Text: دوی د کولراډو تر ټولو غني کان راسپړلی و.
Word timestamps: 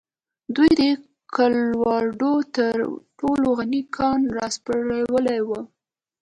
دوی 0.55 0.71
د 0.79 0.81
کولراډو 1.35 2.33
تر 2.57 2.75
ټولو 3.19 3.47
غني 3.57 3.81
کان 3.97 4.19
راسپړلی 4.37 5.39
و. 5.47 5.49